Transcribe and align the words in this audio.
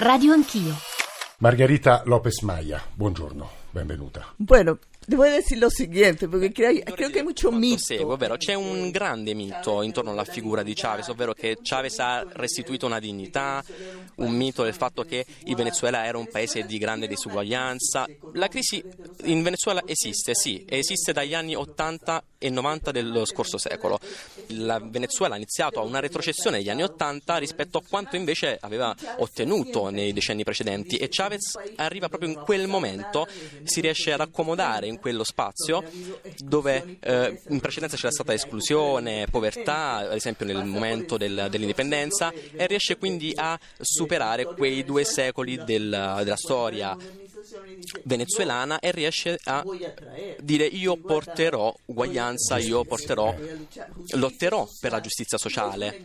Radio 0.00 0.32
Anch'io. 0.32 0.74
Margarita 1.40 2.00
Lopez 2.06 2.40
Maya, 2.40 2.82
buongiorno, 2.94 3.50
benvenuta. 3.70 4.32
Bueno, 4.34 4.78
Devo 5.10 5.24
decir 5.24 5.58
lo 5.58 5.68
siguiente, 5.68 6.28
perché 6.28 6.52
creo, 6.52 6.82
creo 6.84 7.10
che 7.10 7.18
hay 7.18 7.24
mucho 7.24 7.50
mito. 7.50 7.78
Seguo, 7.78 8.12
ovvero 8.12 8.36
c'è 8.36 8.54
un 8.54 8.92
grande 8.92 9.34
mito 9.34 9.82
intorno 9.82 10.12
alla 10.12 10.22
figura 10.22 10.62
di 10.62 10.72
Chavez, 10.72 11.08
ovvero 11.08 11.32
che 11.32 11.58
Chavez 11.60 11.98
ha 11.98 12.24
restituito 12.34 12.86
una 12.86 13.00
dignità, 13.00 13.60
un 14.18 14.30
mito 14.30 14.62
del 14.62 14.72
fatto 14.72 15.02
che 15.02 15.26
il 15.46 15.56
Venezuela 15.56 16.06
era 16.06 16.16
un 16.16 16.28
paese 16.28 16.64
di 16.64 16.78
grande 16.78 17.08
disuguaglianza. 17.08 18.06
La 18.34 18.46
crisi 18.46 18.80
in 19.24 19.42
Venezuela 19.42 19.82
esiste, 19.84 20.36
sì, 20.36 20.64
esiste 20.68 21.12
dagli 21.12 21.34
anni 21.34 21.56
80 21.56 22.22
e 22.38 22.48
90 22.48 22.92
dello 22.92 23.24
scorso 23.24 23.58
secolo. 23.58 23.98
La 24.50 24.78
Venezuela 24.78 25.34
ha 25.34 25.38
iniziato 25.38 25.80
a 25.80 25.82
una 25.82 25.98
retrocessione 25.98 26.58
negli 26.58 26.70
anni 26.70 26.84
80 26.84 27.36
rispetto 27.38 27.78
a 27.78 27.82
quanto 27.86 28.14
invece 28.14 28.58
aveva 28.60 28.94
ottenuto 29.18 29.90
nei 29.90 30.12
decenni 30.12 30.44
precedenti 30.44 30.98
e 30.98 31.08
Chavez 31.10 31.58
arriva 31.76 32.08
proprio 32.08 32.30
in 32.30 32.36
quel 32.36 32.68
momento, 32.68 33.26
si 33.64 33.80
riesce 33.80 34.12
ad 34.12 34.20
accomodare 34.20 34.86
in 34.86 34.98
quello 35.00 35.24
spazio 35.24 35.82
dove 36.38 36.98
eh, 37.00 37.40
in 37.48 37.60
precedenza 37.60 37.96
c'era 37.96 38.12
stata 38.12 38.32
esclusione, 38.32 39.26
povertà, 39.30 39.96
ad 39.96 40.14
esempio 40.14 40.46
nel 40.46 40.64
momento 40.64 41.16
del, 41.16 41.48
dell'indipendenza, 41.50 42.32
e 42.32 42.66
riesce 42.66 42.96
quindi 42.96 43.32
a 43.34 43.58
superare 43.80 44.44
quei 44.44 44.84
due 44.84 45.04
secoli 45.04 45.56
del, 45.64 46.20
della 46.22 46.36
storia 46.36 46.96
venezuelana 48.04 48.78
e 48.78 48.90
riesce 48.90 49.38
a 49.44 49.64
dire 50.40 50.64
io 50.64 50.96
porterò 50.96 51.74
uguaglianza, 51.86 52.58
io 52.58 52.84
porterò, 52.84 53.34
lotterò 54.14 54.66
per 54.80 54.90
la 54.90 55.00
giustizia 55.00 55.38
sociale. 55.38 56.04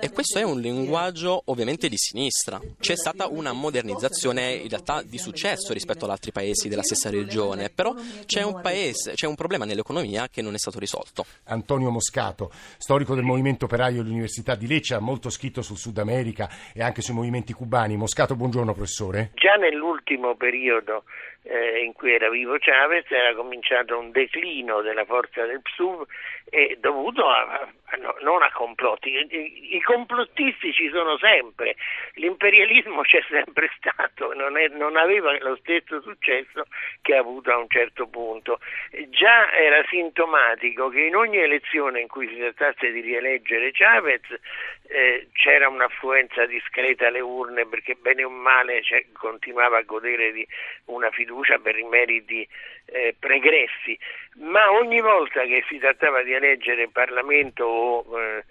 E 0.00 0.10
questo 0.10 0.38
è 0.38 0.42
un 0.42 0.60
linguaggio 0.60 1.42
ovviamente 1.46 1.88
di 1.88 1.96
sinistra. 1.96 2.60
C'è 2.78 2.96
stata 2.96 3.26
una 3.28 3.52
modernizzazione 3.52 4.52
in 4.52 4.68
realtà 4.68 5.02
di 5.02 5.18
successo 5.18 5.72
rispetto 5.72 6.04
ad 6.04 6.10
altri 6.10 6.32
paesi 6.32 6.68
della 6.68 6.82
stessa 6.82 7.10
regione, 7.10 7.70
però 7.70 7.94
c'è 8.26 8.42
un, 8.42 8.60
paese, 8.60 9.12
c'è 9.12 9.26
un 9.26 9.34
problema 9.34 9.64
nell'economia 9.64 10.28
che 10.28 10.42
non 10.42 10.54
è 10.54 10.58
stato 10.58 10.78
risolto. 10.78 11.24
Antonio 11.44 11.90
Moscato, 11.90 12.50
storico 12.78 13.14
del 13.14 13.24
movimento 13.24 13.64
operaio 13.64 14.02
dell'Università 14.02 14.54
di 14.54 14.66
Lecce, 14.66 14.94
ha 14.94 15.00
molto 15.00 15.30
scritto 15.30 15.62
sul 15.62 15.76
Sud 15.76 15.98
America 15.98 16.48
e 16.72 16.82
anche 16.82 17.02
sui 17.02 17.14
movimenti 17.14 17.52
cubani. 17.52 17.96
Moscato, 17.96 18.36
buongiorno 18.36 18.72
professore. 18.72 19.30
Già 19.34 19.54
nell'ultimo 19.54 20.36
periodo 20.36 20.83
d'accordo 20.84 21.04
eh, 21.44 21.82
in 21.84 21.92
cui 21.92 22.12
era 22.14 22.30
vivo 22.30 22.56
Chavez 22.58 23.04
era 23.10 23.34
cominciato 23.34 23.98
un 23.98 24.10
declino 24.10 24.80
della 24.80 25.04
forza 25.04 25.44
del 25.44 25.60
PSUV 25.60 26.06
e 26.50 26.76
dovuto 26.78 27.28
a, 27.28 27.68
a, 27.84 27.96
no, 27.96 28.16
non 28.20 28.42
a 28.42 28.50
complotti. 28.52 29.10
I, 29.10 29.76
I, 29.76 29.80
complottisti 29.82 30.72
ci 30.72 30.88
sono 30.90 31.18
sempre, 31.18 31.76
l'imperialismo 32.14 33.02
c'è 33.02 33.22
sempre 33.28 33.70
stato, 33.76 34.32
non, 34.34 34.56
è, 34.56 34.68
non, 34.68 34.96
aveva 34.96 35.36
lo 35.40 35.56
stesso 35.56 36.00
successo 36.00 36.66
che 37.02 37.14
ha 37.14 37.20
avuto 37.20 37.50
a 37.50 37.58
un 37.58 37.68
certo 37.68 38.06
punto. 38.06 38.60
Già 39.08 39.52
era 39.52 39.84
sintomatico 39.88 40.88
che 40.88 41.00
in 41.00 41.16
ogni 41.16 41.38
elezione 41.38 42.00
in 42.00 42.08
cui 42.08 42.28
si 42.28 42.36
trattasse 42.36 42.90
di 42.90 43.00
rieleggere 43.00 43.70
Chavez 43.72 44.22
eh, 44.86 45.28
c'era 45.32 45.68
un'affluenza 45.68 46.46
discreta 46.46 47.06
alle 47.08 47.20
urne 47.20 47.66
perché 47.66 47.94
bene 47.94 48.22
o 48.22 48.28
male 48.28 48.82
cioè, 48.82 49.04
continuava 49.12 49.78
a 49.78 49.82
godere 49.82 50.30
di 50.32 50.46
una 50.86 51.10
fiducia 51.10 51.33
per 51.60 51.78
i 51.78 51.84
meriti 51.84 52.46
eh, 52.86 53.14
pregressi, 53.18 53.98
ma 54.40 54.70
ogni 54.72 55.00
volta 55.00 55.42
che 55.42 55.64
si 55.68 55.78
trattava 55.78 56.22
di 56.22 56.32
eleggere 56.32 56.88
Parlamento 56.88 57.64
o 57.64 58.20
eh, 58.20 58.44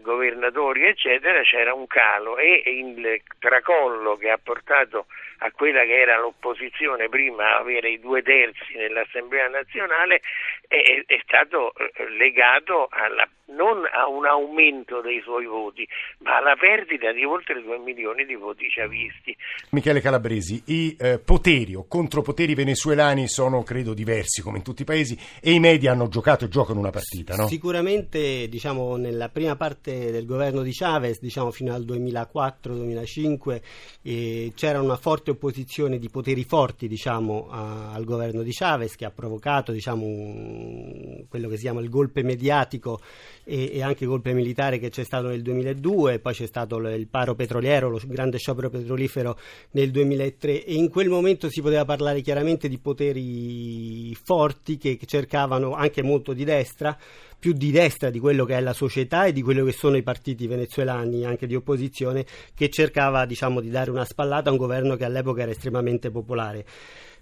governatori 0.00 0.84
eccetera 0.84 1.42
c'era 1.42 1.72
un 1.72 1.86
calo 1.86 2.36
e 2.36 2.62
il 2.66 3.22
tracollo 3.38 4.16
che 4.16 4.30
ha 4.30 4.38
portato 4.42 5.06
a 5.38 5.50
quella 5.50 5.82
che 5.84 6.00
era 6.00 6.18
l'opposizione 6.18 7.08
prima 7.08 7.58
avere 7.58 7.90
i 7.90 8.00
due 8.00 8.22
terzi 8.22 8.74
nell'Assemblea 8.74 9.48
nazionale 9.48 10.20
è, 10.66 11.02
è 11.06 11.20
stato 11.22 11.72
eh, 11.74 12.08
legato 12.10 12.88
alla, 12.90 13.28
non 13.46 13.84
a 13.84 14.08
un 14.08 14.26
aumento 14.26 15.00
dei 15.00 15.20
suoi 15.22 15.46
voti, 15.46 15.86
ma 16.18 16.36
alla 16.36 16.56
perdita 16.56 17.12
di 17.12 17.24
oltre 17.24 17.62
2 17.62 17.78
milioni 17.78 18.24
di 18.24 18.34
voti 18.34 18.66
chavisti. 18.68 19.36
Michele 19.70 20.00
Calabresi, 20.00 20.62
i 20.66 20.96
eh, 20.98 21.18
poteri 21.18 21.74
o 21.74 21.86
contropoteri 21.86 22.54
venezuelani 22.54 23.28
sono 23.28 23.62
credo 23.62 23.94
diversi 23.94 24.42
come 24.42 24.58
in 24.58 24.64
tutti 24.64 24.82
i 24.82 24.84
paesi 24.84 25.16
e 25.40 25.52
i 25.52 25.60
media 25.60 25.92
hanno 25.92 26.08
giocato 26.08 26.44
e 26.44 26.48
giocano 26.48 26.80
una 26.80 26.90
partita, 26.90 27.36
no? 27.36 27.46
Sicuramente 27.46 28.48
diciamo, 28.48 28.96
nella 28.96 29.28
prima 29.28 29.56
parte 29.56 30.10
del 30.10 30.26
governo 30.26 30.62
di 30.62 30.72
Chavez, 30.72 31.20
diciamo, 31.20 31.50
fino 31.50 31.72
al 31.72 31.84
2004-2005, 31.84 33.62
eh, 34.02 34.52
c'era 34.54 34.80
una 34.80 34.96
forte 34.96 35.30
opposizione 35.30 35.98
di 35.98 36.08
poteri 36.08 36.44
forti 36.44 36.88
diciamo, 36.88 37.48
a, 37.50 37.92
al 37.92 38.04
governo 38.04 38.42
di 38.42 38.52
Chavez 38.52 38.96
che 38.96 39.04
ha 39.04 39.10
provocato 39.10 39.72
diciamo, 39.72 40.04
un 40.04 41.26
quello 41.28 41.48
che 41.48 41.56
si 41.56 41.62
chiama 41.62 41.80
il 41.80 41.90
golpe 41.90 42.22
mediatico 42.22 43.00
e, 43.48 43.70
e, 43.74 43.82
anche 43.82 44.02
il 44.02 44.10
golpe 44.10 44.32
militare 44.32 44.80
che 44.80 44.90
c'è 44.90 45.04
stato 45.04 45.28
nel 45.28 45.40
2002, 45.40 46.18
poi 46.18 46.34
c'è 46.34 46.46
stato 46.46 46.78
il 46.78 47.06
paro 47.06 47.36
petroliero, 47.36 47.88
lo 47.88 48.00
grande 48.04 48.38
sciopero 48.38 48.68
petrolifero 48.68 49.38
nel 49.70 49.92
2003 49.92 50.64
e 50.64 50.74
in 50.74 50.88
quel 50.88 51.08
momento 51.08 51.48
si 51.48 51.62
poteva 51.62 51.84
parlare 51.84 52.22
chiaramente 52.22 52.68
di 52.68 52.78
poteri 52.78 54.12
forti 54.16 54.76
che, 54.78 54.96
che 54.96 55.06
cercavano 55.06 55.74
anche 55.74 56.02
molto 56.02 56.32
di 56.32 56.42
destra 56.42 56.98
più 57.38 57.52
di 57.52 57.70
destra 57.70 58.10
di 58.10 58.18
quello 58.18 58.44
che 58.44 58.56
è 58.56 58.60
la 58.60 58.72
società 58.72 59.26
e 59.26 59.32
di 59.32 59.42
quello 59.42 59.64
che 59.64 59.72
sono 59.72 59.96
i 59.96 60.02
partiti 60.02 60.48
venezuelani, 60.48 61.24
anche 61.24 61.46
di 61.46 61.54
opposizione, 61.54 62.24
che 62.54 62.70
cercava 62.70 63.26
diciamo, 63.26 63.60
di 63.60 63.70
dare 63.70 63.90
una 63.90 64.04
spallata 64.04 64.48
a 64.48 64.52
un 64.52 64.58
governo 64.58 64.96
che 64.96 65.04
all'epoca 65.04 65.42
era 65.42 65.50
estremamente 65.52 66.10
popolare. 66.10 66.64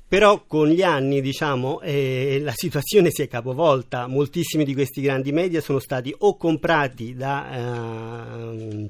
Però 0.06 0.44
con 0.46 0.68
gli 0.68 0.82
anni 0.82 1.20
diciamo, 1.20 1.80
eh, 1.80 2.38
la 2.42 2.52
situazione 2.54 3.10
si 3.10 3.22
è 3.22 3.28
capovolta, 3.28 4.06
moltissimi 4.06 4.64
di 4.64 4.74
questi 4.74 5.00
grandi 5.00 5.32
media 5.32 5.60
sono 5.60 5.78
stati 5.78 6.14
o 6.16 6.36
comprati 6.36 7.14
da... 7.14 7.52
Eh, 7.56 8.88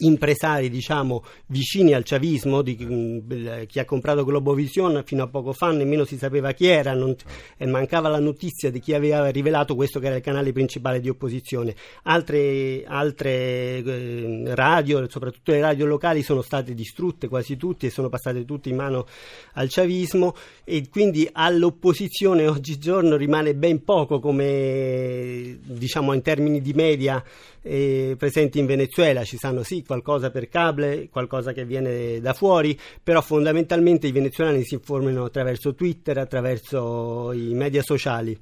impresari 0.00 0.68
diciamo 0.68 1.24
vicini 1.46 1.92
al 1.92 2.02
chavismo 2.04 2.62
di 2.62 2.76
mm, 2.80 3.62
chi 3.66 3.78
ha 3.78 3.84
comprato 3.84 4.24
Globovision 4.24 5.02
fino 5.04 5.22
a 5.22 5.28
poco 5.28 5.52
fa 5.52 5.70
nemmeno 5.70 6.04
si 6.04 6.16
sapeva 6.16 6.52
chi 6.52 6.66
era 6.66 6.94
non, 6.94 7.14
e 7.56 7.66
mancava 7.66 8.08
la 8.08 8.20
notizia 8.20 8.70
di 8.70 8.80
chi 8.80 8.94
aveva 8.94 9.28
rivelato 9.30 9.74
questo 9.74 10.00
che 10.00 10.06
era 10.06 10.16
il 10.16 10.22
canale 10.22 10.52
principale 10.52 11.00
di 11.00 11.08
opposizione. 11.08 11.74
Altre, 12.04 12.84
altre 12.86 13.30
eh, 13.30 14.42
radio 14.54 15.08
soprattutto 15.08 15.52
le 15.52 15.60
radio 15.60 15.86
locali 15.86 16.22
sono 16.22 16.42
state 16.42 16.74
distrutte 16.74 17.28
quasi 17.28 17.56
tutte 17.56 17.86
e 17.86 17.90
sono 17.90 18.08
passate 18.08 18.44
tutte 18.44 18.68
in 18.68 18.76
mano 18.76 19.06
al 19.54 19.68
chavismo 19.68 20.34
e 20.64 20.88
quindi 20.90 21.28
all'opposizione 21.30 22.46
oggigiorno 22.46 23.16
rimane 23.16 23.54
ben 23.54 23.82
poco 23.84 24.20
come 24.20 25.39
diciamo 25.80 26.12
in 26.12 26.20
termini 26.20 26.60
di 26.60 26.74
media 26.74 27.24
eh, 27.62 28.14
presenti 28.18 28.58
in 28.58 28.66
Venezuela 28.66 29.24
ci 29.24 29.38
sanno 29.38 29.62
sì 29.62 29.82
qualcosa 29.82 30.30
per 30.30 30.48
cable, 30.48 31.08
qualcosa 31.08 31.52
che 31.52 31.64
viene 31.64 32.20
da 32.20 32.34
fuori, 32.34 32.78
però 33.02 33.22
fondamentalmente 33.22 34.06
i 34.06 34.12
venezuelani 34.12 34.62
si 34.62 34.74
informano 34.74 35.24
attraverso 35.24 35.74
Twitter, 35.74 36.18
attraverso 36.18 37.32
i 37.32 37.54
media 37.54 37.82
sociali. 37.82 38.38